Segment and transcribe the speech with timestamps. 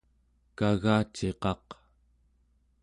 [0.57, 1.67] kagaciqaq